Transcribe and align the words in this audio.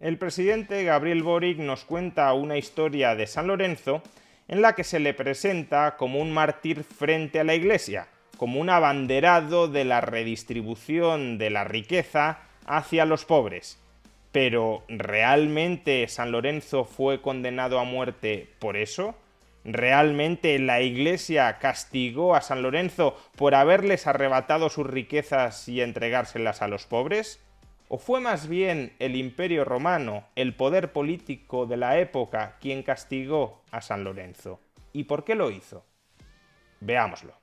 El 0.00 0.18
presidente 0.18 0.82
Gabriel 0.82 1.22
Boric 1.22 1.58
nos 1.58 1.84
cuenta 1.84 2.32
una 2.32 2.58
historia 2.58 3.14
de 3.14 3.28
San 3.28 3.46
Lorenzo 3.46 4.02
en 4.48 4.60
la 4.60 4.74
que 4.74 4.82
se 4.82 4.98
le 4.98 5.14
presenta 5.14 5.96
como 5.96 6.18
un 6.18 6.32
mártir 6.32 6.82
frente 6.82 7.38
a 7.38 7.44
la 7.44 7.54
iglesia, 7.54 8.08
como 8.38 8.60
un 8.60 8.70
abanderado 8.70 9.68
de 9.68 9.84
la 9.84 10.00
redistribución 10.00 11.38
de 11.38 11.50
la 11.50 11.62
riqueza 11.62 12.40
hacia 12.66 13.04
los 13.04 13.24
pobres. 13.24 13.78
Pero 14.32 14.82
¿realmente 14.88 16.08
San 16.08 16.32
Lorenzo 16.32 16.84
fue 16.84 17.22
condenado 17.22 17.78
a 17.78 17.84
muerte 17.84 18.52
por 18.58 18.76
eso? 18.76 19.14
¿Realmente 19.64 20.58
la 20.58 20.80
Iglesia 20.80 21.58
castigó 21.58 22.34
a 22.34 22.40
San 22.40 22.62
Lorenzo 22.62 23.16
por 23.36 23.54
haberles 23.54 24.06
arrebatado 24.06 24.70
sus 24.70 24.86
riquezas 24.86 25.68
y 25.68 25.80
entregárselas 25.80 26.62
a 26.62 26.68
los 26.68 26.86
pobres? 26.86 27.40
¿O 27.88 27.98
fue 27.98 28.20
más 28.20 28.48
bien 28.48 28.94
el 28.98 29.16
Imperio 29.16 29.64
Romano, 29.64 30.24
el 30.36 30.54
poder 30.54 30.92
político 30.92 31.66
de 31.66 31.78
la 31.78 31.98
época, 31.98 32.56
quien 32.60 32.82
castigó 32.82 33.62
a 33.70 33.80
San 33.80 34.04
Lorenzo? 34.04 34.60
¿Y 34.92 35.04
por 35.04 35.24
qué 35.24 35.34
lo 35.34 35.50
hizo? 35.50 35.84
Veámoslo. 36.80 37.34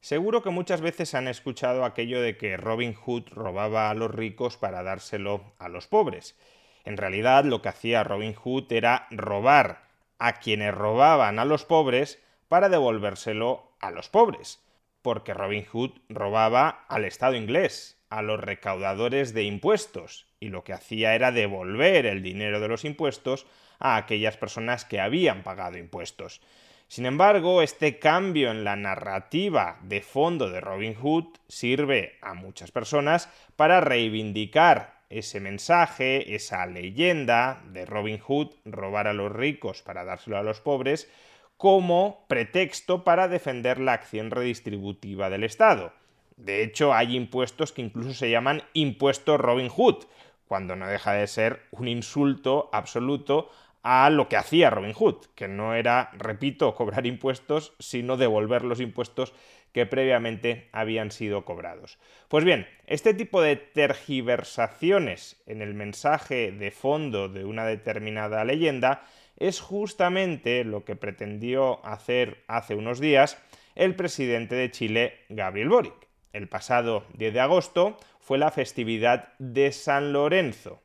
Seguro 0.00 0.42
que 0.42 0.50
muchas 0.50 0.80
veces 0.80 1.14
han 1.14 1.26
escuchado 1.26 1.84
aquello 1.84 2.20
de 2.20 2.36
que 2.36 2.56
Robin 2.56 2.92
Hood 2.92 3.28
robaba 3.30 3.88
a 3.88 3.94
los 3.94 4.10
ricos 4.10 4.56
para 4.56 4.82
dárselo 4.82 5.54
a 5.58 5.68
los 5.68 5.86
pobres. 5.86 6.36
En 6.84 6.96
realidad 6.96 7.44
lo 7.44 7.62
que 7.62 7.68
hacía 7.68 8.04
Robin 8.04 8.34
Hood 8.34 8.72
era 8.72 9.06
robar 9.10 9.82
a 10.18 10.34
quienes 10.34 10.74
robaban 10.74 11.38
a 11.38 11.44
los 11.44 11.64
pobres 11.64 12.22
para 12.48 12.68
devolvérselo 12.68 13.72
a 13.80 13.90
los 13.90 14.08
pobres. 14.08 14.62
Porque 15.02 15.34
Robin 15.34 15.64
Hood 15.64 15.92
robaba 16.08 16.84
al 16.88 17.04
Estado 17.04 17.34
inglés, 17.34 17.98
a 18.08 18.22
los 18.22 18.40
recaudadores 18.40 19.34
de 19.34 19.44
impuestos, 19.44 20.26
y 20.38 20.48
lo 20.48 20.64
que 20.64 20.72
hacía 20.72 21.14
era 21.14 21.32
devolver 21.32 22.06
el 22.06 22.22
dinero 22.22 22.60
de 22.60 22.68
los 22.68 22.84
impuestos 22.84 23.46
a 23.78 23.96
aquellas 23.96 24.36
personas 24.36 24.84
que 24.84 25.00
habían 25.00 25.42
pagado 25.42 25.78
impuestos. 25.78 26.40
Sin 26.88 27.06
embargo, 27.06 27.62
este 27.62 27.98
cambio 27.98 28.50
en 28.50 28.64
la 28.64 28.76
narrativa 28.76 29.78
de 29.82 30.02
fondo 30.02 30.50
de 30.50 30.60
Robin 30.60 30.94
Hood 30.94 31.24
sirve 31.48 32.18
a 32.20 32.34
muchas 32.34 32.70
personas 32.70 33.30
para 33.56 33.80
reivindicar 33.80 34.91
ese 35.18 35.40
mensaje, 35.40 36.34
esa 36.34 36.66
leyenda 36.66 37.62
de 37.66 37.84
Robin 37.84 38.18
Hood, 38.18 38.48
robar 38.64 39.06
a 39.06 39.12
los 39.12 39.32
ricos 39.32 39.82
para 39.82 40.04
dárselo 40.04 40.38
a 40.38 40.42
los 40.42 40.60
pobres, 40.60 41.10
como 41.56 42.24
pretexto 42.28 43.04
para 43.04 43.28
defender 43.28 43.78
la 43.78 43.92
acción 43.92 44.30
redistributiva 44.30 45.30
del 45.30 45.44
Estado. 45.44 45.92
De 46.36 46.62
hecho, 46.62 46.92
hay 46.92 47.16
impuestos 47.16 47.72
que 47.72 47.82
incluso 47.82 48.14
se 48.14 48.30
llaman 48.30 48.62
impuesto 48.72 49.38
Robin 49.38 49.68
Hood, 49.68 50.04
cuando 50.48 50.76
no 50.76 50.86
deja 50.88 51.12
de 51.12 51.26
ser 51.26 51.62
un 51.70 51.88
insulto 51.88 52.68
absoluto 52.72 53.50
a 53.82 54.10
lo 54.10 54.28
que 54.28 54.36
hacía 54.36 54.70
Robin 54.70 54.92
Hood, 54.92 55.26
que 55.34 55.48
no 55.48 55.74
era, 55.74 56.10
repito, 56.14 56.74
cobrar 56.74 57.06
impuestos, 57.06 57.74
sino 57.78 58.16
devolver 58.16 58.64
los 58.64 58.80
impuestos 58.80 59.32
que 59.72 59.86
previamente 59.86 60.68
habían 60.72 61.10
sido 61.10 61.44
cobrados. 61.44 61.98
Pues 62.28 62.44
bien, 62.44 62.66
este 62.86 63.14
tipo 63.14 63.40
de 63.40 63.56
tergiversaciones 63.56 65.42
en 65.46 65.62
el 65.62 65.74
mensaje 65.74 66.52
de 66.52 66.70
fondo 66.70 67.28
de 67.28 67.44
una 67.44 67.66
determinada 67.66 68.44
leyenda 68.44 69.04
es 69.36 69.60
justamente 69.60 70.64
lo 70.64 70.84
que 70.84 70.96
pretendió 70.96 71.84
hacer 71.84 72.44
hace 72.46 72.74
unos 72.74 73.00
días 73.00 73.42
el 73.74 73.96
presidente 73.96 74.54
de 74.54 74.70
Chile, 74.70 75.20
Gabriel 75.28 75.70
Boric. 75.70 75.94
El 76.32 76.48
pasado 76.48 77.04
10 77.14 77.34
de 77.34 77.40
agosto 77.40 77.98
fue 78.20 78.38
la 78.38 78.50
festividad 78.50 79.32
de 79.38 79.72
San 79.72 80.12
Lorenzo. 80.12 80.82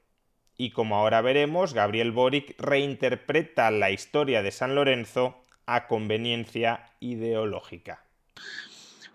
Y 0.58 0.72
como 0.72 0.96
ahora 0.96 1.22
veremos, 1.22 1.74
Gabriel 1.74 2.12
Boric 2.12 2.56
reinterpreta 2.60 3.70
la 3.70 3.92
historia 3.92 4.42
de 4.42 4.52
San 4.52 4.76
Lorenzo 4.76 5.40
a 5.66 5.88
conveniencia 5.88 6.90
ideológica. 7.00 8.04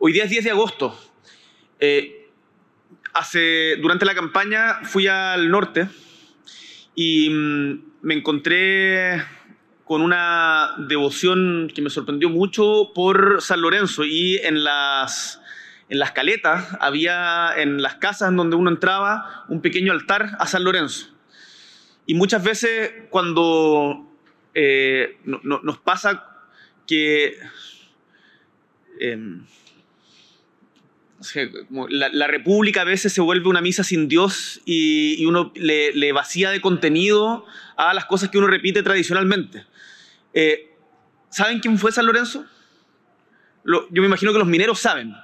Hoy 0.05 0.13
día 0.13 0.25
es 0.25 0.31
10 0.31 0.43
de 0.47 0.51
agosto. 0.51 0.99
Eh, 1.79 2.29
durante 3.81 4.05
la 4.05 4.17
campaña 4.17 4.81
fui 4.83 5.07
al 5.07 5.49
norte 5.49 5.87
y 6.97 7.31
mm, 7.31 7.85
me 8.03 8.15
encontré 8.15 9.23
con 9.85 10.03
una 10.03 10.75
devoción 10.89 11.71
que 11.73 11.83
me 11.83 11.89
sorprendió 11.89 12.31
mucho 12.31 12.91
por 12.97 13.41
San 13.43 13.61
Lorenzo 13.61 14.05
y 14.05 14.39
en 14.39 14.65
las, 14.65 15.41
en 15.89 16.01
las 16.01 16.11
caletas 16.11 16.77
había 16.81 17.53
en 17.57 17.81
las 17.81 17.95
casas 17.95 18.31
en 18.31 18.37
donde 18.37 18.57
uno 18.57 18.71
entraba 18.71 19.45
un 19.49 19.63
pequeño 19.63 19.93
altar 19.93 20.33
a 20.41 20.49
San 20.49 20.65
Lorenzo. 20.65 21.15
Y 22.07 22.15
muchas 22.15 22.43
veces 22.43 23.05
cuando 23.09 24.13
eh, 24.53 25.21
nos 25.25 25.79
pasa 25.79 26.27
que... 26.89 27.39
Em, 31.35 31.51
la, 31.89 32.27
república 32.27 32.83
a 32.83 32.85
veces 32.85 33.13
se 33.13 33.21
vuelve 33.21 33.49
una 33.49 33.61
misa 33.61 33.85
sin 33.85 34.09
Dios 34.09 34.61
y, 34.65 35.25
uno 35.27 35.53
le, 35.55 36.13
vacía 36.13 36.51
de 36.51 36.61
contenido 36.61 37.47
a 37.77 37.95
las 37.95 38.07
cosas 38.07 38.31
que 38.31 38.39
uno 38.39 38.47
repite 38.47 38.83
tradicionalmente. 38.83 39.65
Eh, 40.35 40.71
¿Saben 41.31 41.61
quién 41.61 41.79
fue 41.79 41.93
San 41.93 42.07
Lorenzo? 42.07 42.47
yo 43.65 44.03
me 44.03 44.07
imagino 44.07 44.33
que 44.33 44.41
los 44.41 44.49
mineros 44.49 44.81
saben, 44.81 45.15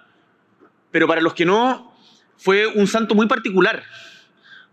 pero 0.93 1.09
para 1.09 1.21
los 1.21 1.35
que 1.35 1.45
no, 1.45 1.93
fue 2.37 2.69
un 2.69 2.87
santo 2.87 3.17
muy 3.17 3.27
particular, 3.27 3.83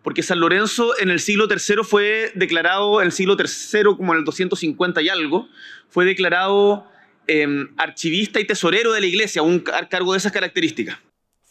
porque 0.03 0.21
San 0.21 0.39
Lorenzo 0.39 0.93
en 0.99 1.09
el 1.09 1.19
siglo 1.19 1.47
III 1.49 1.77
fue 1.83 2.31
declarado, 2.35 3.01
en 3.01 3.07
el 3.07 3.11
siglo 3.11 3.35
III 3.39 3.95
como 3.97 4.13
en 4.13 4.19
el 4.19 4.25
250 4.25 5.01
y 5.01 5.09
algo, 5.09 5.49
fue 5.89 6.05
declarado 6.05 6.87
em, 7.25 7.73
archivista 7.75 8.39
y 8.39 8.45
tesorero 8.45 8.93
de 8.93 9.01
la 9.01 9.07
iglesia, 9.07 9.41
un 9.41 9.61
cargo 9.61 10.11
de 10.11 10.19
esas 10.19 10.31
características 10.31 10.99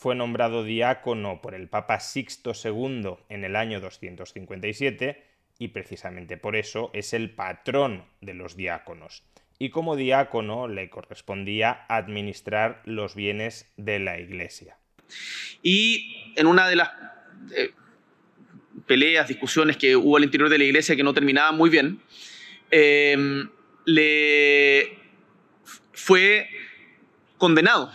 fue 0.04 0.14
nombrado 0.14 0.64
diácono 0.64 1.40
por 1.40 1.54
el 1.54 1.66
Papa 1.66 1.98
Sixto 1.98 2.52
II 2.52 3.14
en 3.30 3.42
el 3.42 3.56
año 3.56 3.80
257 3.80 5.24
y 5.58 5.68
precisamente 5.68 6.36
por 6.36 6.56
eso 6.56 6.90
es 6.92 7.14
el 7.14 7.30
patrón 7.30 8.04
de 8.20 8.34
los 8.34 8.54
diáconos. 8.54 9.22
Y 9.58 9.70
como 9.70 9.96
diácono 9.96 10.68
le 10.68 10.90
correspondía 10.90 11.86
administrar 11.88 12.82
los 12.84 13.14
bienes 13.14 13.72
de 13.78 13.98
la 13.98 14.20
iglesia. 14.20 14.76
Y 15.62 16.34
en 16.36 16.48
una 16.48 16.68
de 16.68 16.76
las 16.76 16.90
eh, 17.56 17.70
peleas, 18.86 19.26
discusiones 19.26 19.78
que 19.78 19.96
hubo 19.96 20.18
al 20.18 20.24
interior 20.24 20.50
de 20.50 20.58
la 20.58 20.64
iglesia 20.64 20.96
que 20.96 21.02
no 21.02 21.14
terminaban 21.14 21.56
muy 21.56 21.70
bien, 21.70 22.02
eh, 22.70 23.16
le 23.86 24.98
fue 25.94 26.50
condenado 27.38 27.90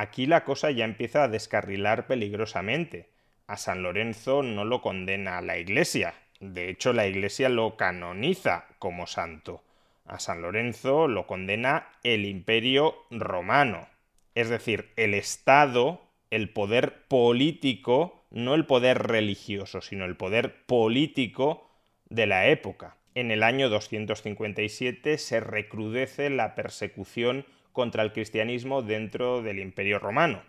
Aquí 0.00 0.24
la 0.24 0.44
cosa 0.44 0.70
ya 0.70 0.86
empieza 0.86 1.24
a 1.24 1.28
descarrilar 1.28 2.06
peligrosamente. 2.06 3.10
A 3.46 3.58
San 3.58 3.82
Lorenzo 3.82 4.42
no 4.42 4.64
lo 4.64 4.80
condena 4.80 5.42
la 5.42 5.58
Iglesia. 5.58 6.14
De 6.40 6.70
hecho, 6.70 6.94
la 6.94 7.06
Iglesia 7.06 7.50
lo 7.50 7.76
canoniza 7.76 8.64
como 8.78 9.06
santo. 9.06 9.62
A 10.06 10.18
San 10.18 10.40
Lorenzo 10.40 11.06
lo 11.06 11.26
condena 11.26 11.86
el 12.02 12.24
imperio 12.24 12.94
romano. 13.10 13.88
Es 14.34 14.48
decir, 14.48 14.88
el 14.96 15.12
Estado, 15.12 16.00
el 16.30 16.48
poder 16.48 17.06
político, 17.06 18.24
no 18.30 18.54
el 18.54 18.64
poder 18.64 19.02
religioso, 19.02 19.82
sino 19.82 20.06
el 20.06 20.16
poder 20.16 20.64
político 20.64 21.68
de 22.08 22.26
la 22.26 22.46
época. 22.46 22.96
En 23.14 23.30
el 23.30 23.42
año 23.42 23.68
257 23.68 25.18
se 25.18 25.40
recrudece 25.40 26.30
la 26.30 26.54
persecución 26.54 27.44
contra 27.72 28.02
el 28.02 28.12
cristianismo 28.12 28.82
dentro 28.82 29.42
del 29.42 29.58
Imperio 29.58 29.98
Romano. 29.98 30.42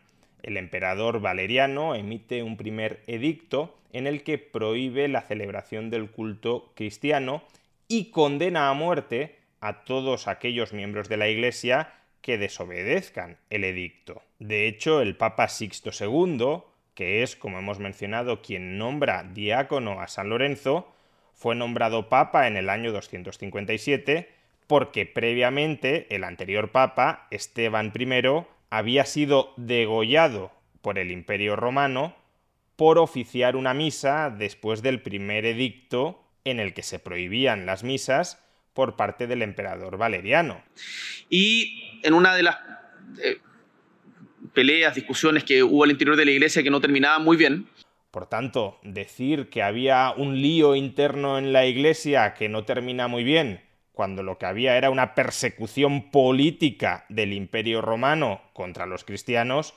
El 0.44 0.58
emperador 0.58 1.22
Valeriano 1.22 1.96
emite 1.96 2.44
un 2.44 2.58
primer 2.58 3.02
edicto 3.08 3.78
en 3.94 4.08
el 4.08 4.24
que 4.24 4.38
prohíbe 4.38 5.08
la 5.08 5.22
celebración 5.22 5.90
del 5.90 6.10
culto 6.10 6.72
cristiano 6.76 7.44
y 7.88 8.12
condena 8.12 8.70
a 8.70 8.74
muerte 8.74 9.36
a 9.60 9.84
todos 9.84 10.28
aquellos 10.28 10.74
miembros 10.74 11.10
de 11.10 11.18
la 11.18 11.28
Iglesia 11.28 11.94
que 12.22 12.38
desobedezcan 12.38 13.38
el 13.50 13.64
edicto. 13.64 14.22
De 14.40 14.68
hecho, 14.68 15.02
el 15.02 15.16
Papa 15.16 15.48
Sixto 15.48 15.92
II, 15.92 16.64
que 16.96 17.24
es, 17.24 17.36
como 17.36 17.60
hemos 17.60 17.80
mencionado, 17.80 18.42
quien 18.42 18.78
nombra 18.78 19.24
diácono 19.24 20.02
a 20.02 20.08
San 20.08 20.30
Lorenzo, 20.30 20.92
fue 21.34 21.56
nombrado 21.56 22.10
Papa 22.10 22.48
en 22.48 22.58
el 22.58 22.70
año 22.70 22.92
257 22.92 24.41
porque 24.68 25.06
previamente 25.06 26.08
el 26.14 26.24
anterior 26.24 26.72
Papa, 26.72 27.28
Esteban 27.32 27.92
I, 27.98 28.46
había 28.70 29.06
sido 29.06 29.54
degollado 29.58 30.52
por 30.82 30.98
el 30.98 31.12
Imperio 31.12 31.56
Romano 31.56 32.16
por 32.76 32.98
oficiar 32.98 33.56
una 33.56 33.74
misa 33.74 34.30
después 34.30 34.82
del 34.82 35.02
primer 35.02 35.46
edicto 35.46 36.24
en 36.46 36.60
el 36.60 36.74
que 36.74 36.84
se 36.84 37.00
prohibían 37.00 37.66
las 37.66 37.84
misas 37.84 38.44
por 38.74 38.96
parte 38.96 39.28
del 39.28 39.42
emperador 39.42 39.98
Valeriano. 39.98 40.64
Y 41.30 42.00
en 42.04 42.14
una 42.14 42.36
de 42.36 42.44
las 42.44 42.58
eh, 43.22 43.38
peleas, 44.54 44.96
discusiones 44.96 45.44
que 45.44 45.64
hubo 45.64 45.84
al 45.84 45.92
interior 45.92 46.16
de 46.16 46.26
la 46.26 46.32
iglesia 46.32 46.64
que 46.64 46.72
no 46.72 46.82
terminaban 46.82 47.24
muy 47.24 47.38
bien, 47.38 47.68
por 48.12 48.28
tanto, 48.28 48.78
decir 48.84 49.50
que 49.50 49.64
había 49.64 50.14
un 50.16 50.42
lío 50.42 50.76
interno 50.76 51.38
en 51.38 51.54
la 51.54 51.66
iglesia 51.66 52.34
que 52.34 52.50
no 52.50 52.66
termina 52.66 53.08
muy 53.08 53.24
bien, 53.24 53.62
cuando 53.94 54.24
lo 54.24 54.38
que 54.38 54.46
había 54.46 54.78
era 54.78 54.90
una 54.90 55.16
persecución 55.16 56.12
política 56.12 57.06
del 57.10 57.34
imperio 57.34 57.82
romano 57.82 58.42
contra 58.54 58.86
los 58.86 59.04
cristianos, 59.04 59.74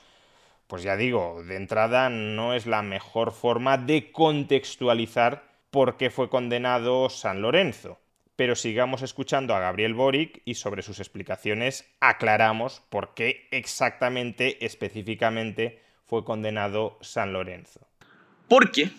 pues 0.67 0.83
ya 0.83 0.95
digo, 0.95 1.43
de 1.43 1.57
entrada 1.57 2.09
no 2.09 2.53
es 2.53 2.65
la 2.65 2.81
mejor 2.81 3.31
forma 3.31 3.77
de 3.77 4.11
contextualizar 4.11 5.43
por 5.69 5.97
qué 5.97 6.09
fue 6.09 6.29
condenado 6.29 7.09
San 7.09 7.41
Lorenzo. 7.41 7.99
Pero 8.35 8.55
sigamos 8.55 9.01
escuchando 9.01 9.55
a 9.55 9.59
Gabriel 9.59 9.93
Boric 9.93 10.41
y 10.43 10.55
sobre 10.55 10.81
sus 10.81 10.99
explicaciones 10.99 11.85
aclaramos 11.99 12.81
por 12.89 13.13
qué 13.13 13.47
exactamente, 13.51 14.65
específicamente, 14.65 15.81
fue 16.05 16.25
condenado 16.25 16.97
San 17.01 17.31
Lorenzo. 17.33 17.87
Porque 18.47 18.91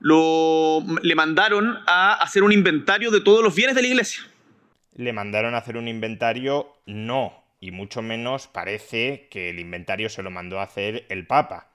lo, 0.00 0.82
le 1.02 1.14
mandaron 1.14 1.78
a 1.86 2.14
hacer 2.14 2.42
un 2.42 2.52
inventario 2.52 3.10
de 3.10 3.20
todos 3.20 3.44
los 3.44 3.54
bienes 3.54 3.76
de 3.76 3.82
la 3.82 3.88
iglesia. 3.88 4.22
Le 4.94 5.12
mandaron 5.12 5.54
a 5.54 5.58
hacer 5.58 5.76
un 5.76 5.88
inventario, 5.88 6.74
no, 6.86 7.44
y 7.60 7.70
mucho 7.70 8.02
menos 8.02 8.48
parece 8.48 9.28
que 9.30 9.50
el 9.50 9.60
inventario 9.60 10.08
se 10.08 10.22
lo 10.22 10.30
mandó 10.30 10.58
a 10.58 10.64
hacer 10.64 11.06
el 11.10 11.26
Papa. 11.26 11.70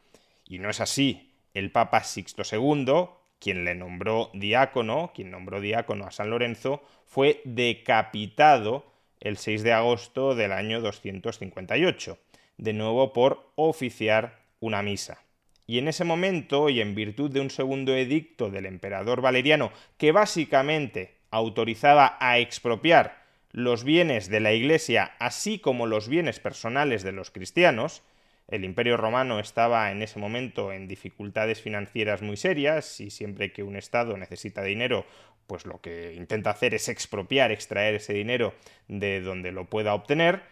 Y 0.47 0.59
no 0.59 0.69
es 0.69 0.81
así. 0.81 1.31
El 1.53 1.71
Papa 1.71 2.03
Sixto 2.03 2.43
II, 2.51 3.07
quien 3.39 3.63
le 3.63 3.75
nombró 3.75 4.31
diácono, 4.33 5.11
quien 5.15 5.31
nombró 5.31 5.61
diácono 5.61 6.05
a 6.05 6.11
San 6.11 6.29
Lorenzo, 6.29 6.83
fue 7.05 7.41
decapitado 7.45 8.91
el 9.21 9.37
6 9.37 9.63
de 9.63 9.73
agosto 9.73 10.35
del 10.35 10.51
año 10.51 10.81
258, 10.81 12.17
de 12.57 12.73
nuevo 12.73 13.13
por 13.13 13.51
oficiar 13.55 14.39
una 14.59 14.81
misa. 14.81 15.24
Y 15.67 15.79
en 15.79 15.87
ese 15.87 16.03
momento, 16.03 16.69
y 16.69 16.81
en 16.81 16.95
virtud 16.95 17.31
de 17.31 17.41
un 17.41 17.49
segundo 17.49 17.95
edicto 17.95 18.49
del 18.49 18.65
emperador 18.65 19.21
Valeriano, 19.21 19.71
que 19.97 20.11
básicamente 20.11 21.15
autorizaba 21.31 22.17
a 22.19 22.37
expropiar 22.37 23.23
los 23.51 23.83
bienes 23.83 24.29
de 24.29 24.41
la 24.41 24.53
Iglesia, 24.53 25.13
así 25.17 25.59
como 25.59 25.87
los 25.87 26.07
bienes 26.07 26.39
personales 26.39 27.03
de 27.03 27.13
los 27.13 27.31
cristianos, 27.31 28.03
el 28.47 28.63
Imperio 28.63 28.95
Romano 28.95 29.39
estaba 29.39 29.91
en 29.91 30.03
ese 30.03 30.19
momento 30.19 30.71
en 30.71 30.87
dificultades 30.87 31.61
financieras 31.61 32.21
muy 32.21 32.37
serias 32.37 32.99
y 32.99 33.09
siempre 33.09 33.51
que 33.51 33.63
un 33.63 33.75
Estado 33.75 34.17
necesita 34.17 34.61
dinero, 34.61 35.05
pues 35.47 35.65
lo 35.65 35.81
que 35.81 36.13
intenta 36.13 36.51
hacer 36.51 36.75
es 36.75 36.87
expropiar, 36.87 37.51
extraer 37.51 37.95
ese 37.95 38.13
dinero 38.13 38.53
de 38.87 39.21
donde 39.21 39.51
lo 39.51 39.65
pueda 39.65 39.95
obtener. 39.95 40.43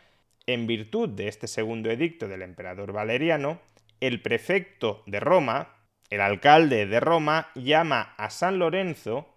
En 0.47 0.65
virtud 0.65 1.09
de 1.09 1.27
este 1.27 1.47
segundo 1.47 1.91
edicto 1.91 2.27
del 2.27 2.41
emperador 2.41 2.93
Valeriano, 2.93 3.59
el 3.99 4.21
prefecto 4.21 5.03
de 5.05 5.19
Roma, 5.19 5.69
el 6.09 6.21
alcalde 6.21 6.85
de 6.85 6.99
Roma, 6.99 7.49
llama 7.55 8.13
a 8.17 8.29
San 8.29 8.59
Lorenzo 8.59 9.27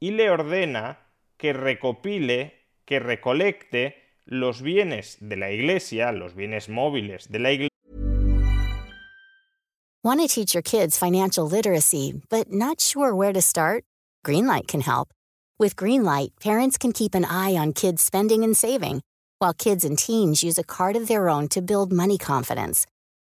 y 0.00 0.12
le 0.12 0.30
ordena 0.30 0.98
que 1.36 1.52
recopile 1.52 2.66
que 2.84 2.98
recolecte 2.98 3.96
los 4.24 4.62
bienes 4.62 5.16
de 5.20 5.36
la 5.36 5.50
iglesia, 5.50 6.12
los 6.12 6.34
bienes 6.34 6.68
móviles 6.68 7.28
de 7.30 7.38
la 7.38 7.52
iglesia. 7.52 7.68
Want 10.04 10.20
to 10.20 10.28
teach 10.28 10.54
your 10.54 10.62
kids 10.62 10.96
financial 10.96 11.46
literacy, 11.46 12.22
but 12.30 12.52
not 12.52 12.80
sure 12.80 13.14
where 13.14 13.32
to 13.32 13.42
start? 13.42 13.84
Greenlight 14.24 14.68
can 14.68 14.80
help. 14.80 15.08
With 15.58 15.74
Greenlight, 15.74 16.30
parents 16.40 16.78
can 16.78 16.92
keep 16.92 17.14
an 17.14 17.24
eye 17.24 17.56
on 17.56 17.72
kids' 17.72 18.02
spending 18.02 18.44
and 18.44 18.56
saving, 18.56 19.02
while 19.38 19.52
kids 19.52 19.84
and 19.84 19.98
teens 19.98 20.42
use 20.42 20.56
a 20.56 20.62
card 20.62 20.94
of 20.94 21.08
their 21.08 21.28
own 21.28 21.48
to 21.48 21.60
build 21.60 21.92
money 21.92 22.16
confidence. 22.16 22.86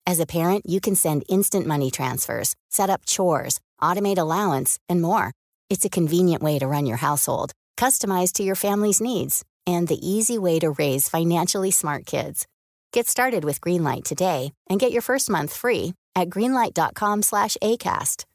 As 0.09 0.19
a 0.19 0.25
parent, 0.25 0.65
you 0.65 0.81
can 0.81 0.95
send 0.95 1.23
instant 1.29 1.67
money 1.67 1.91
transfers, 1.91 2.55
set 2.69 2.89
up 2.89 3.05
chores, 3.05 3.59
automate 3.79 4.17
allowance, 4.17 4.79
and 4.89 5.03
more. 5.03 5.33
It's 5.69 5.85
a 5.85 5.95
convenient 5.97 6.41
way 6.41 6.57
to 6.57 6.67
run 6.67 6.87
your 6.87 6.97
household, 6.97 7.51
customized 7.77 8.33
to 8.37 8.43
your 8.43 8.55
family's 8.55 8.99
needs 8.99 9.45
and 9.67 9.87
the 9.87 9.99
easy 10.01 10.39
way 10.39 10.57
to 10.61 10.71
raise 10.71 11.07
financially 11.09 11.69
smart 11.69 12.07
kids. 12.07 12.47
Get 12.91 13.05
started 13.05 13.43
with 13.43 13.61
Greenlight 13.61 14.03
today 14.03 14.51
and 14.67 14.79
get 14.79 14.91
your 14.91 15.03
first 15.03 15.29
month 15.29 15.53
free 15.53 15.93
at 16.15 16.31
greenlight.com/acast. 16.31 18.25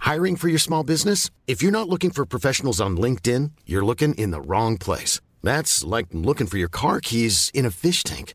Hiring 0.00 0.36
for 0.36 0.48
your 0.48 0.58
small 0.58 0.82
business? 0.82 1.30
If 1.46 1.62
you're 1.62 1.78
not 1.78 1.88
looking 1.88 2.10
for 2.10 2.26
professionals 2.26 2.80
on 2.80 2.96
LinkedIn, 2.96 3.52
you're 3.66 3.84
looking 3.84 4.14
in 4.16 4.32
the 4.32 4.40
wrong 4.40 4.78
place. 4.78 5.20
That's 5.44 5.84
like 5.84 6.08
looking 6.12 6.48
for 6.48 6.58
your 6.58 6.72
car 6.80 7.00
keys 7.00 7.52
in 7.54 7.64
a 7.64 7.70
fish 7.70 8.02
tank. 8.02 8.34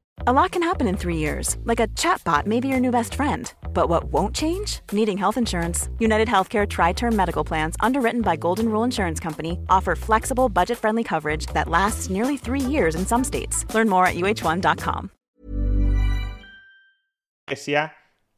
A 0.27 0.31
lot 0.31 0.51
can 0.51 0.61
happen 0.61 0.87
in 0.87 0.97
three 0.97 1.17
years. 1.17 1.57
Like 1.63 1.79
a 1.79 1.87
chatbot 1.97 2.45
may 2.45 2.59
be 2.59 2.67
your 2.67 2.79
new 2.79 2.91
best 2.91 3.15
friend. 3.15 3.51
But 3.73 3.89
what 3.89 4.03
won't 4.13 4.35
change? 4.35 4.79
Needing 4.91 5.17
health 5.17 5.35
insurance. 5.35 5.89
United 5.97 6.27
Healthcare 6.27 6.69
Tri-Term 6.69 7.15
Medical 7.15 7.43
Plans, 7.43 7.75
underwritten 7.79 8.21
by 8.21 8.35
Golden 8.35 8.69
Rule 8.69 8.83
Insurance 8.83 9.19
Company, 9.19 9.57
offer 9.67 9.95
flexible, 9.95 10.47
budget-friendly 10.47 11.03
coverage 11.03 11.47
that 11.55 11.67
lasts 11.67 12.11
nearly 12.11 12.37
three 12.37 12.61
years 12.61 12.93
in 12.93 13.03
some 13.03 13.23
states. 13.23 13.65
Learn 13.73 13.89
more 13.89 14.05
at 14.05 14.13
uh1.com. 14.13 15.09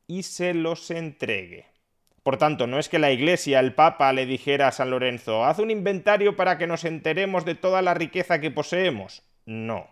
y 0.08 0.24
se 0.24 0.54
los 0.54 0.90
entregue. 0.90 1.66
Por 2.24 2.38
tanto, 2.38 2.66
no 2.66 2.80
es 2.80 2.88
que 2.88 2.98
la 2.98 3.12
Iglesia, 3.12 3.60
el 3.60 3.74
Papa, 3.74 4.14
le 4.14 4.26
dijera 4.26 4.70
a 4.70 4.72
San 4.72 4.90
Lorenzo, 4.90 5.44
haz 5.44 5.60
un 5.60 5.70
inventario 5.70 6.38
para 6.38 6.58
que 6.58 6.66
nos 6.66 6.86
enteremos 6.86 7.44
de 7.44 7.56
toda 7.56 7.82
la 7.82 7.94
riqueza 7.94 8.40
que 8.40 8.52
poseemos. 8.52 9.24
No. 9.46 9.90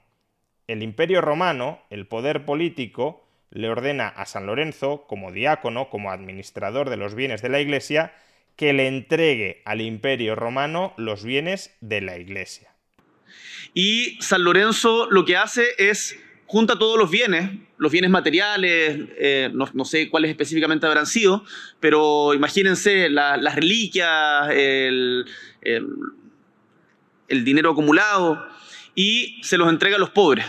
El 0.72 0.84
Imperio 0.84 1.20
Romano, 1.20 1.82
el 1.90 2.08
poder 2.08 2.46
político, 2.46 3.28
le 3.50 3.68
ordena 3.68 4.08
a 4.08 4.26
San 4.26 4.46
Lorenzo, 4.46 5.06
como 5.06 5.34
diácono, 5.34 5.90
como 5.90 6.12
administrador 6.12 6.90
de 6.90 6.96
los 6.96 7.14
bienes 7.14 7.42
de 7.42 7.50
la 7.50 7.60
Iglesia, 7.60 8.14
que 8.56 8.72
le 8.72 8.88
entregue 8.88 9.62
al 9.66 9.82
Imperio 9.82 10.36
Romano 10.36 10.94
los 10.96 11.26
bienes 11.26 11.76
de 11.82 12.00
la 12.00 12.18
Iglesia. 12.18 12.70
Y 13.74 14.18
San 14.22 14.46
Lorenzo 14.46 15.10
lo 15.10 15.26
que 15.26 15.36
hace 15.36 15.66
es 15.78 16.18
junta 16.46 16.80
todos 16.80 16.98
los 16.98 17.10
bienes, 17.10 17.50
los 17.78 17.92
bienes 17.92 18.10
materiales, 18.10 19.00
eh, 19.18 19.50
no, 19.54 19.86
sé 19.86 20.10
cuáles 20.10 20.32
específicamente 20.32 20.86
habrán 20.86 21.06
sido, 21.06 21.44
pero 21.80 22.34
imagínense 22.34 23.10
las 23.10 23.56
reliquias, 23.56 24.50
el, 24.52 25.26
el, 25.62 27.44
dinero 27.46 27.72
acumulado, 27.72 28.46
y 28.96 29.40
se 29.44 29.58
los 29.58 29.70
entrega 29.70 29.96
a 29.96 30.00
los 30.00 30.10
pobres, 30.10 30.46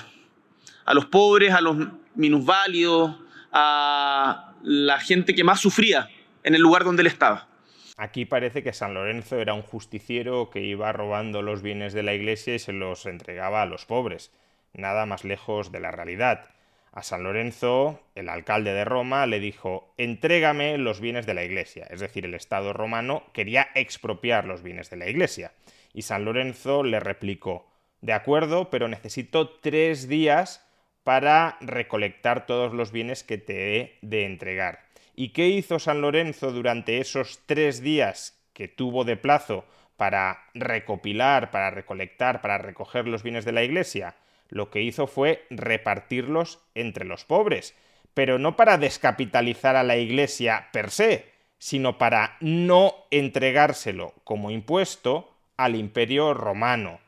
a 0.93 0.95
los 0.95 1.07
pobres, 1.07 1.55
a 1.55 1.63
los 1.63 1.75
minusválidos, 2.15 3.17
a 3.51 4.53
la 4.63 5.01
gente 5.01 5.35
que 5.35 5.43
más 5.43 5.59
sufría 5.59 6.11
en 6.45 6.55
el 6.55 6.61
lugar 6.61 6.85
donde 6.85 7.01
él 7.01 7.07
estaba. 7.07 7.49
Aquí 7.97 8.27
parece 8.27 8.63
que 8.63 8.75
San 8.75 8.93
Lorenzo 8.93 9.39
era 9.39 9.55
un 9.55 9.63
justiciero 9.63 10.51
que 10.51 10.61
iba 10.61 10.93
robando 10.93 11.41
los 11.41 11.63
bienes 11.63 11.95
de 11.95 12.03
la 12.03 12.13
iglesia 12.13 12.55
y 12.55 12.59
se 12.59 12.75
los 12.75 13.07
entregaba 13.07 13.63
a 13.63 13.67
los 13.67 13.87
pobres 13.87 14.33
nada 14.75 15.07
más 15.07 15.25
lejos 15.25 15.73
de 15.73 15.81
la 15.81 15.93
realidad. 15.93 16.51
A 16.93 17.03
San 17.03 17.23
Lorenzo, 17.23 18.01
el 18.15 18.29
alcalde 18.29 18.75
de 18.75 18.85
Roma, 18.85 19.27
le 19.27 19.41
dijo, 19.41 19.95
entrégame 19.97 20.77
los 20.77 21.01
bienes 21.01 21.25
de 21.25 21.33
la 21.33 21.43
Iglesia, 21.43 21.87
es 21.89 22.01
decir, 22.01 22.27
el 22.27 22.35
Estado 22.35 22.75
romano 22.75 23.23
quería 23.33 23.69
expropiar 23.75 24.45
los 24.45 24.63
bienes 24.63 24.91
de 24.91 24.99
la 24.99 25.09
Iglesia. 25.09 25.53
Y 25.95 26.03
San 26.03 26.27
Lorenzo 26.27 26.83
le 26.83 27.01
replicó, 27.01 27.67
de 28.03 28.13
acuerdo, 28.13 28.69
pero 28.69 28.89
necesito 28.89 29.49
tres 29.49 30.07
días 30.07 30.67
para 31.05 31.57
recolectar 31.61 32.47
todos 32.47 32.73
los 32.73 32.93
bienes 32.93 33.25
que 33.25 33.39
te 33.39 33.77
he 33.77 33.99
de 34.03 34.25
entregar. 34.25 34.81
¿Y 35.15 35.31
qué 35.31 35.49
hizo 35.49 35.79
San 35.79 36.01
Lorenzo 36.01 36.53
durante 36.53 36.99
esos 36.99 37.41
tres 37.47 37.83
días 37.83 38.41
que 38.53 38.69
tuvo 38.69 39.05
de 39.05 39.17
plazo 39.17 39.65
para 39.97 40.45
recopilar, 40.55 41.51
para 41.51 41.71
recolectar, 41.71 42.41
para 42.41 42.59
recoger 42.59 43.07
los 43.07 43.23
bienes 43.23 43.45
de 43.45 43.53
la 43.53 43.63
Iglesia? 43.63 44.17
Lo 44.49 44.71
que 44.71 44.83
hizo 44.83 45.07
fue 45.07 45.47
repartirlos 45.51 46.61
entre 46.75 47.05
los 47.05 47.25
pobres, 47.25 47.75
pero 48.15 48.39
no 48.39 48.57
para 48.57 48.79
descapitalizar 48.79 49.77
a 49.77 49.83
la 49.83 49.97
Iglesia 49.97 50.69
per 50.73 50.91
se, 50.91 51.33
sino 51.59 51.99
para 51.99 52.37
no 52.41 52.95
entregárselo 53.11 54.15
como 54.25 54.51
impuesto 54.51 55.33
al 55.57 55.77
imperio 55.77 56.35
romano. 56.35 56.99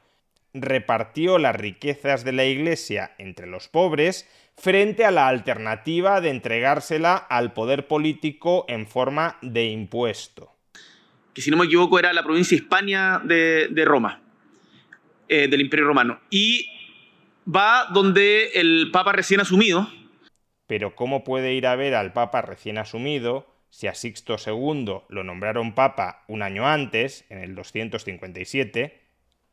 Repartió 0.54 1.38
las 1.38 1.56
riquezas 1.56 2.24
de 2.24 2.32
la 2.32 2.44
Iglesia 2.44 3.14
entre 3.18 3.46
los 3.46 3.68
pobres 3.68 4.28
frente 4.56 5.04
a 5.04 5.10
la 5.10 5.28
alternativa 5.28 6.20
de 6.20 6.30
entregársela 6.30 7.16
al 7.16 7.52
poder 7.52 7.88
político 7.88 8.64
en 8.68 8.86
forma 8.86 9.36
de 9.42 9.64
impuesto. 9.66 10.52
Que 11.34 11.42
si 11.42 11.50
no 11.50 11.56
me 11.56 11.64
equivoco 11.64 11.98
era 11.98 12.12
la 12.12 12.22
provincia 12.22 12.54
Hispania 12.54 13.20
de, 13.24 13.84
Roma, 13.84 14.22
eh, 15.28 15.48
del 15.48 15.60
Imperio 15.60 15.86
Romano. 15.86 16.20
Y 16.30 16.68
va 17.44 17.88
donde 17.92 18.50
el 18.54 18.90
Papa 18.92 19.12
recién 19.12 19.40
asumido. 19.40 19.88
Pero 20.66 20.94
¿cómo 20.94 21.24
puede 21.24 21.54
ir 21.54 21.66
a 21.66 21.76
ver 21.76 21.94
al 21.94 22.12
Papa 22.12 22.42
recién 22.42 22.78
asumido 22.78 23.52
si 23.70 23.88
a 23.88 23.94
Sixto 23.94 24.36
II 24.38 25.02
lo 25.08 25.24
nombraron 25.24 25.74
Papa 25.74 26.24
un 26.28 26.42
año 26.42 26.68
antes, 26.68 27.24
en 27.28 27.38
el 27.38 27.56
257, 27.56 29.03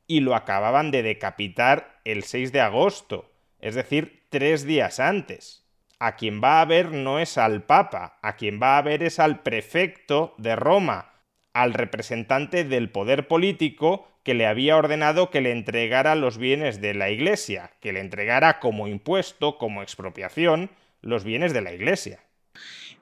y 0.08 0.20
lo 0.20 0.36
acababan 0.36 0.92
de 0.92 1.04
decapitar 1.04 2.02
el 2.06 2.24
6 2.24 2.52
de 2.52 2.62
agosto, 2.62 3.32
es 3.60 3.76
decir, 3.76 4.24
tres 4.30 4.66
días 4.66 5.00
antes? 5.00 5.66
A 6.00 6.16
quien 6.16 6.42
va 6.44 6.62
a 6.62 6.66
ver 6.66 6.92
no 6.92 7.20
es 7.20 7.38
al 7.38 7.64
Papa, 7.64 8.18
a 8.22 8.36
quien 8.36 8.60
va 8.62 8.78
a 8.78 8.82
ver 8.82 9.04
es 9.04 9.20
al 9.20 9.42
prefecto 9.42 10.34
de 10.38 10.56
Roma, 10.56 11.14
al 11.54 11.74
representante 11.74 12.64
del 12.64 12.90
poder 12.90 13.28
político 13.28 14.08
que 14.24 14.34
le 14.34 14.48
había 14.48 14.78
ordenado 14.78 15.30
que 15.30 15.42
le 15.42 15.52
entregara 15.52 16.16
los 16.16 16.38
bienes 16.38 16.82
de 16.82 16.94
la 16.94 17.10
Iglesia, 17.10 17.72
que 17.82 17.92
le 17.92 18.00
entregara 18.00 18.60
como 18.60 18.88
impuesto, 18.88 19.58
como 19.58 19.82
expropiación, 19.82 20.70
los 21.02 21.24
bienes 21.24 21.54
de 21.54 21.62
la 21.62 21.74
Iglesia. 21.74 22.24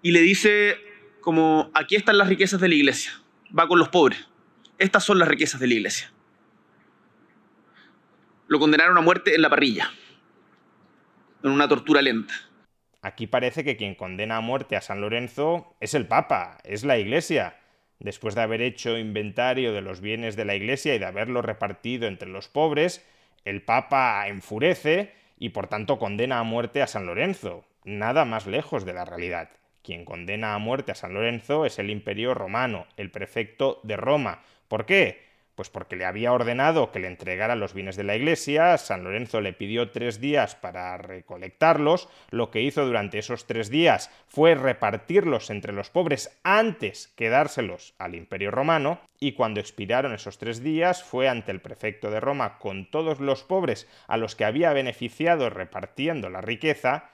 Y 0.01 0.11
le 0.11 0.21
dice 0.21 0.75
como, 1.21 1.71
aquí 1.73 1.95
están 1.95 2.17
las 2.17 2.29
riquezas 2.29 2.61
de 2.61 2.69
la 2.69 2.75
Iglesia, 2.75 3.11
va 3.57 3.67
con 3.67 3.79
los 3.79 3.89
pobres, 3.89 4.27
estas 4.77 5.03
son 5.03 5.19
las 5.19 5.27
riquezas 5.27 5.59
de 5.59 5.67
la 5.67 5.73
Iglesia. 5.73 6.13
Lo 8.49 8.59
condenaron 8.59 8.97
a 8.97 9.01
muerte 9.01 9.33
en 9.33 9.41
la 9.41 9.49
parrilla, 9.49 9.89
en 11.41 11.51
una 11.51 11.69
tortura 11.69 12.01
lenta. 12.01 12.33
Aquí 13.01 13.27
parece 13.27 13.63
que 13.63 13.77
quien 13.77 13.95
condena 13.95 14.35
a 14.35 14.41
muerte 14.41 14.75
a 14.75 14.81
San 14.81 14.99
Lorenzo 14.99 15.77
es 15.79 15.93
el 15.93 16.05
Papa, 16.05 16.57
es 16.65 16.83
la 16.83 16.97
Iglesia 16.97 17.55
después 17.99 18.33
de 18.35 18.41
haber 18.41 18.61
hecho 18.61 18.97
inventario 18.97 19.73
de 19.73 19.81
los 19.81 20.01
bienes 20.01 20.35
de 20.35 20.45
la 20.45 20.55
Iglesia 20.55 20.95
y 20.95 20.99
de 20.99 21.05
haberlo 21.05 21.41
repartido 21.41 22.07
entre 22.07 22.29
los 22.29 22.47
pobres, 22.47 23.05
el 23.45 23.61
Papa 23.61 24.27
enfurece 24.27 25.13
y 25.37 25.49
por 25.49 25.67
tanto 25.67 25.99
condena 25.99 26.39
a 26.39 26.43
muerte 26.43 26.81
a 26.81 26.87
San 26.87 27.05
Lorenzo, 27.05 27.65
nada 27.83 28.25
más 28.25 28.47
lejos 28.47 28.85
de 28.85 28.93
la 28.93 29.05
realidad. 29.05 29.49
Quien 29.83 30.05
condena 30.05 30.55
a 30.55 30.59
muerte 30.59 30.91
a 30.91 30.95
San 30.95 31.13
Lorenzo 31.13 31.65
es 31.65 31.79
el 31.79 31.89
imperio 31.89 32.33
romano, 32.33 32.87
el 32.97 33.11
prefecto 33.11 33.79
de 33.83 33.95
Roma. 33.97 34.41
¿Por 34.67 34.85
qué? 34.85 35.28
Pues 35.59 35.69
porque 35.69 35.97
le 35.97 36.05
había 36.05 36.31
ordenado 36.31 36.89
que 36.93 36.99
le 36.99 37.09
entregara 37.09 37.57
los 37.57 37.73
bienes 37.73 37.97
de 37.97 38.05
la 38.05 38.15
iglesia, 38.15 38.77
San 38.77 39.03
Lorenzo 39.03 39.41
le 39.41 39.51
pidió 39.51 39.91
tres 39.91 40.21
días 40.21 40.55
para 40.55 40.95
recolectarlos, 40.97 42.07
lo 42.29 42.49
que 42.49 42.61
hizo 42.61 42.85
durante 42.85 43.19
esos 43.19 43.45
tres 43.45 43.69
días 43.69 44.09
fue 44.25 44.55
repartirlos 44.55 45.49
entre 45.49 45.73
los 45.73 45.89
pobres 45.89 46.39
antes 46.43 47.09
que 47.17 47.27
dárselos 47.27 47.93
al 47.97 48.15
imperio 48.15 48.51
romano, 48.51 49.01
y 49.19 49.33
cuando 49.33 49.59
expiraron 49.59 50.13
esos 50.13 50.37
tres 50.37 50.63
días 50.63 51.03
fue 51.03 51.27
ante 51.27 51.51
el 51.51 51.59
prefecto 51.59 52.09
de 52.09 52.21
Roma 52.21 52.57
con 52.57 52.89
todos 52.89 53.19
los 53.19 53.43
pobres 53.43 53.85
a 54.07 54.15
los 54.15 54.37
que 54.37 54.45
había 54.45 54.71
beneficiado 54.71 55.49
repartiendo 55.49 56.29
la 56.29 56.39
riqueza, 56.39 57.11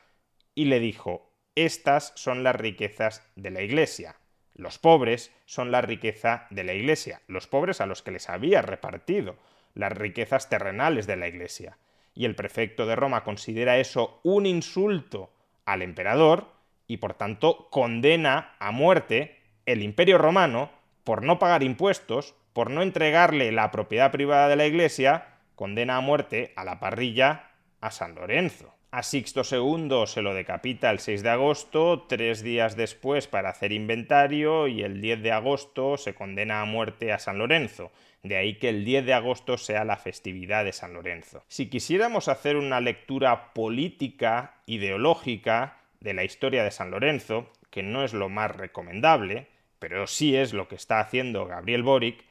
y 0.53 0.65
le 0.65 0.79
dijo, 0.79 1.33
estas 1.55 2.13
son 2.15 2.43
las 2.43 2.55
riquezas 2.55 3.27
de 3.35 3.49
la 3.49 3.63
iglesia 3.63 4.17
los 4.55 4.79
pobres 4.79 5.33
son 5.45 5.71
la 5.71 5.81
riqueza 5.81 6.47
de 6.49 6.63
la 6.63 6.73
Iglesia, 6.73 7.21
los 7.27 7.45
pobres 7.45 7.81
a 7.81 7.85
los 7.85 8.01
que 8.01 8.11
les 8.11 8.29
había 8.29 8.61
repartido 8.61 9.35
las 9.73 9.91
riquezas 9.91 10.49
terrenales 10.49 11.05
de 11.05 11.17
la 11.17 11.27
Iglesia. 11.27 11.77
Y 12.13 12.25
el 12.25 12.35
prefecto 12.35 12.85
de 12.85 12.95
Roma 12.95 13.25
considera 13.25 13.77
eso 13.77 14.21
un 14.23 14.45
insulto 14.45 15.33
al 15.65 15.81
emperador 15.81 16.53
y 16.87 16.97
por 16.97 17.13
tanto 17.13 17.67
condena 17.69 18.55
a 18.59 18.71
muerte 18.71 19.41
el 19.65 19.81
imperio 19.81 20.17
romano 20.17 20.71
por 21.03 21.21
no 21.23 21.37
pagar 21.37 21.61
impuestos, 21.61 22.35
por 22.53 22.71
no 22.71 22.81
entregarle 22.81 23.51
la 23.51 23.71
propiedad 23.71 24.11
privada 24.11 24.47
de 24.47 24.55
la 24.55 24.65
Iglesia, 24.65 25.39
condena 25.55 25.97
a 25.97 26.01
muerte 26.01 26.53
a 26.55 26.63
la 26.63 26.79
parrilla 26.79 27.51
a 27.81 27.91
San 27.91 28.15
Lorenzo. 28.15 28.74
A 28.95 29.03
Sixto 29.03 29.41
II 29.41 30.07
se 30.07 30.21
lo 30.21 30.33
decapita 30.33 30.89
el 30.89 30.99
6 30.99 31.21
de 31.21 31.29
agosto, 31.29 32.05
tres 32.07 32.43
días 32.43 32.77
después 32.77 33.27
para 33.27 33.49
hacer 33.49 33.73
inventario 33.73 34.69
y 34.69 34.83
el 34.83 35.01
10 35.01 35.21
de 35.21 35.33
agosto 35.33 35.97
se 35.97 36.15
condena 36.15 36.61
a 36.61 36.65
muerte 36.65 37.11
a 37.11 37.19
San 37.19 37.37
Lorenzo. 37.37 37.91
De 38.23 38.37
ahí 38.37 38.57
que 38.57 38.69
el 38.69 38.85
10 38.85 39.05
de 39.05 39.13
agosto 39.13 39.57
sea 39.57 39.83
la 39.83 39.97
festividad 39.97 40.63
de 40.63 40.71
San 40.71 40.93
Lorenzo. 40.93 41.43
Si 41.49 41.67
quisiéramos 41.67 42.29
hacer 42.29 42.55
una 42.55 42.79
lectura 42.79 43.51
política, 43.51 44.61
ideológica 44.65 45.75
de 45.99 46.13
la 46.13 46.23
historia 46.23 46.63
de 46.63 46.71
San 46.71 46.89
Lorenzo, 46.89 47.51
que 47.71 47.83
no 47.83 48.05
es 48.05 48.13
lo 48.13 48.29
más 48.29 48.55
recomendable, 48.55 49.47
pero 49.77 50.07
sí 50.07 50.37
es 50.37 50.53
lo 50.53 50.69
que 50.69 50.75
está 50.75 51.01
haciendo 51.01 51.45
Gabriel 51.45 51.83
Boric, 51.83 52.23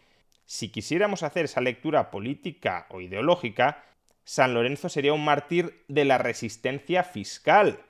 si 0.46 0.70
quisiéramos 0.70 1.24
hacer 1.24 1.44
esa 1.44 1.60
lectura 1.60 2.10
política 2.10 2.86
o 2.88 3.02
ideológica, 3.02 3.84
San 4.24 4.54
Lorenzo 4.54 4.88
sería 4.88 5.12
un 5.12 5.24
mártir 5.24 5.84
de 5.88 6.04
la 6.04 6.18
resistencia 6.18 7.04
fiscal, 7.04 7.80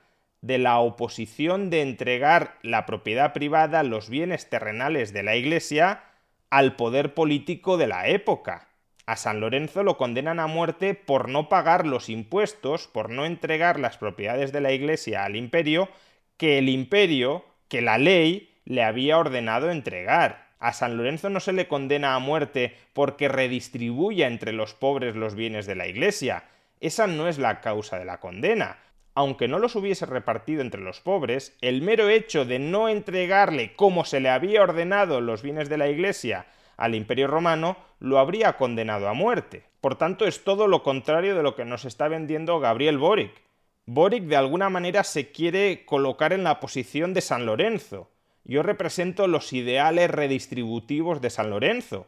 de 0.41 0.57
la 0.57 0.79
oposición 0.79 1.69
de 1.69 1.81
entregar 1.81 2.59
la 2.61 2.85
propiedad 2.85 3.33
privada, 3.33 3.83
los 3.83 4.09
bienes 4.09 4.49
terrenales 4.49 5.13
de 5.13 5.23
la 5.23 5.35
Iglesia, 5.35 6.03
al 6.49 6.75
poder 6.75 7.13
político 7.13 7.77
de 7.77 7.87
la 7.87 8.07
época. 8.07 8.67
A 9.05 9.15
San 9.15 9.39
Lorenzo 9.39 9.83
lo 9.83 9.97
condenan 9.97 10.39
a 10.39 10.47
muerte 10.47 10.93
por 10.93 11.29
no 11.29 11.47
pagar 11.47 11.85
los 11.87 12.09
impuestos, 12.09 12.87
por 12.87 13.09
no 13.09 13.25
entregar 13.25 13.79
las 13.79 13.97
propiedades 13.97 14.51
de 14.51 14.61
la 14.61 14.71
Iglesia 14.71 15.25
al 15.25 15.35
imperio, 15.35 15.89
que 16.37 16.57
el 16.57 16.69
imperio, 16.69 17.45
que 17.69 17.81
la 17.81 17.97
ley, 17.97 18.55
le 18.65 18.83
había 18.83 19.17
ordenado 19.17 19.71
entregar. 19.71 20.44
A 20.59 20.73
San 20.73 20.97
Lorenzo 20.97 21.29
no 21.29 21.39
se 21.39 21.53
le 21.53 21.67
condena 21.67 22.15
a 22.15 22.19
muerte 22.19 22.75
porque 22.93 23.27
redistribuya 23.27 24.27
entre 24.27 24.53
los 24.53 24.73
pobres 24.73 25.15
los 25.15 25.35
bienes 25.35 25.65
de 25.65 25.75
la 25.75 25.87
Iglesia. 25.87 26.45
Esa 26.79 27.07
no 27.07 27.27
es 27.27 27.37
la 27.37 27.61
causa 27.61 27.99
de 27.99 28.05
la 28.05 28.19
condena. 28.19 28.79
Aunque 29.13 29.47
no 29.47 29.59
los 29.59 29.75
hubiese 29.75 30.05
repartido 30.05 30.61
entre 30.61 30.81
los 30.81 30.99
pobres, 30.99 31.55
el 31.61 31.81
mero 31.81 32.09
hecho 32.09 32.45
de 32.45 32.59
no 32.59 32.89
entregarle 32.89 33.73
como 33.75 34.05
se 34.05 34.19
le 34.19 34.29
había 34.29 34.61
ordenado 34.61 35.21
los 35.21 35.41
bienes 35.41 35.69
de 35.69 35.77
la 35.77 35.87
Iglesia 35.87 36.47
al 36.77 36.95
Imperio 36.95 37.27
Romano 37.27 37.77
lo 37.99 38.19
habría 38.19 38.57
condenado 38.57 39.07
a 39.07 39.13
muerte. 39.13 39.63
Por 39.81 39.97
tanto, 39.97 40.25
es 40.25 40.43
todo 40.43 40.67
lo 40.67 40.83
contrario 40.83 41.35
de 41.35 41.43
lo 41.43 41.55
que 41.55 41.65
nos 41.65 41.85
está 41.85 42.07
vendiendo 42.07 42.59
Gabriel 42.59 42.97
Boric. 42.97 43.31
Boric 43.85 44.23
de 44.23 44.35
alguna 44.35 44.69
manera 44.69 45.03
se 45.03 45.31
quiere 45.31 45.85
colocar 45.85 46.33
en 46.33 46.43
la 46.43 46.59
posición 46.59 47.13
de 47.13 47.21
San 47.21 47.45
Lorenzo 47.45 48.09
yo 48.45 48.63
represento 48.63 49.27
los 49.27 49.51
ideales 49.53 50.09
redistributivos 50.09 51.19
de 51.19 51.29
San 51.29 51.49
Lorenzo, 51.49 52.07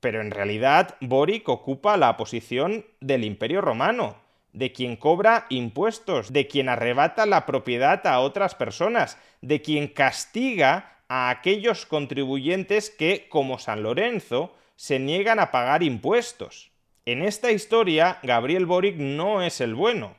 pero 0.00 0.20
en 0.20 0.30
realidad 0.30 0.96
Boric 1.00 1.48
ocupa 1.48 1.96
la 1.96 2.16
posición 2.16 2.86
del 3.00 3.24
Imperio 3.24 3.60
Romano, 3.60 4.16
de 4.52 4.72
quien 4.72 4.96
cobra 4.96 5.46
impuestos, 5.48 6.32
de 6.32 6.46
quien 6.46 6.68
arrebata 6.68 7.26
la 7.26 7.46
propiedad 7.46 8.06
a 8.06 8.20
otras 8.20 8.54
personas, 8.54 9.18
de 9.40 9.62
quien 9.62 9.88
castiga 9.88 10.98
a 11.08 11.30
aquellos 11.30 11.86
contribuyentes 11.86 12.90
que, 12.90 13.26
como 13.28 13.58
San 13.58 13.82
Lorenzo, 13.82 14.54
se 14.76 14.98
niegan 14.98 15.38
a 15.38 15.50
pagar 15.50 15.82
impuestos. 15.82 16.70
En 17.04 17.22
esta 17.22 17.52
historia, 17.52 18.18
Gabriel 18.22 18.66
Boric 18.66 18.96
no 18.96 19.42
es 19.42 19.60
el 19.60 19.74
bueno. 19.74 20.14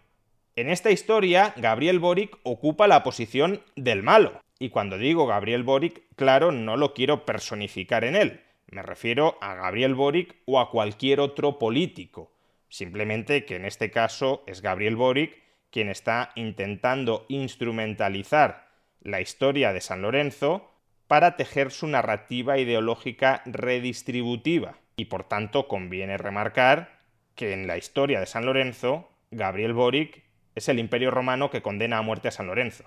En 0.56 0.70
esta 0.70 0.92
historia, 0.92 1.54
Gabriel 1.56 2.00
Boric 2.00 2.38
ocupa 2.44 2.88
la 2.88 3.04
posición 3.04 3.62
del 3.76 4.04
malo. 4.04 4.42
Y 4.62 4.70
cuando 4.70 5.00
digo 5.00 5.26
Gabriel 5.26 5.64
Boric, 5.64 6.04
claro, 6.16 6.52
no 6.52 6.78
lo 6.78 6.94
quiero 6.94 7.26
personificar 7.26 8.04
en 8.04 8.16
él. 8.16 8.42
Me 8.68 8.84
refiero 8.84 9.40
a 9.42 9.56
Gabriel 9.56 9.96
Boric 9.96 10.36
o 10.46 10.60
a 10.60 10.70
cualquier 10.70 11.20
otro 11.20 11.58
político. 11.58 12.32
Simplemente 12.70 13.44
que 13.44 13.56
en 13.56 13.66
este 13.66 13.90
caso 13.90 14.44
es 14.46 14.62
Gabriel 14.62 14.96
Boric 14.96 15.36
quien 15.72 15.90
está 15.90 16.32
intentando 16.36 17.26
instrumentalizar 17.28 18.68
la 19.02 19.20
historia 19.20 19.74
de 19.74 19.82
San 19.82 20.04
Lorenzo 20.04 20.70
para 21.08 21.38
tejer 21.38 21.72
su 21.72 21.88
narrativa 21.88 22.60
ideológica 22.60 23.42
redistributiva. 23.48 24.78
Y 24.96 25.06
por 25.06 25.24
tanto 25.24 25.68
conviene 25.68 26.20
remarcar 26.20 27.00
que 27.34 27.54
en 27.54 27.66
la 27.66 27.80
historia 27.80 28.20
de 28.20 28.28
San 28.28 28.46
Lorenzo, 28.46 29.10
Gabriel 29.32 29.74
Boric 29.74 30.22
es 30.54 30.70
el 30.70 30.78
imperio 30.78 31.10
romano 31.10 31.50
que 31.50 31.64
condena 31.64 31.98
a 31.98 32.04
muerte 32.04 32.28
a 32.28 32.32
San 32.32 32.46
Lorenzo. 32.46 32.84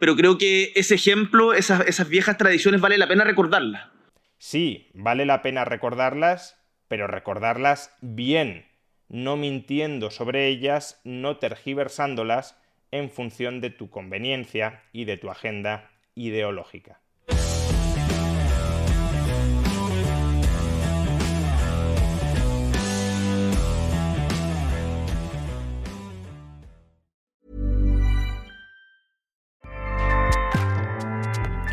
Pero 0.00 0.16
creo 0.16 0.38
que 0.38 0.72
ese 0.74 0.96
ejemplo, 0.96 1.52
esas, 1.52 2.08
viejas 2.08 2.38
tradiciones, 2.38 2.80
vale 2.80 2.98
la 2.98 3.06
pena 3.06 3.22
recordarlas. 3.22 3.86
Sí, 4.38 4.90
vale 4.94 5.26
la 5.26 5.42
pena 5.42 5.64
recordarlas, 5.64 6.58
pero 6.88 7.06
recordarlas 7.06 7.94
bien, 8.00 8.66
no 9.08 9.36
mintiendo 9.36 10.10
sobre 10.10 10.48
ellas, 10.48 11.00
no 11.04 11.36
tergiversándolas 11.36 12.58
en 12.90 13.10
función 13.10 13.60
de 13.60 13.70
tu 13.70 13.90
conveniencia 13.90 14.82
y 14.92 15.04
de 15.04 15.18
tu 15.18 15.30
agenda 15.30 15.90
ideológica. 16.14 16.99